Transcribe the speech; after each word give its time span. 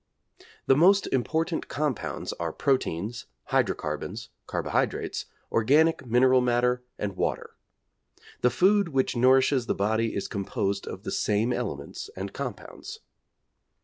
The 0.65 0.75
most 0.75 1.05
important 1.13 1.67
compounds 1.67 2.33
are 2.39 2.51
protein, 2.51 3.13
hydrocarbons, 3.49 4.29
carbohydrates, 4.47 5.25
organic 5.51 6.07
mineral 6.07 6.41
matter, 6.41 6.83
and 6.97 7.15
water. 7.15 7.55
The 8.41 8.49
food 8.49 8.87
which 8.89 9.15
nourishes 9.15 9.67
the 9.67 9.75
body 9.75 10.15
is 10.15 10.27
composed 10.27 10.87
of 10.87 11.03
the 11.03 11.11
same 11.11 11.53
elements 11.53 12.09
and 12.15 12.33
compounds. 12.33 13.01